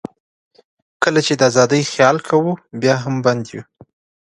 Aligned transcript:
کله 1.03 1.19
چې 1.25 1.33
د 1.35 1.41
آزادۍ 1.49 1.81
خیال 1.91 2.17
کوو، 2.27 2.51
بیا 2.81 2.95
هم 3.03 3.15
بند 3.25 3.43
یو. 3.53 3.63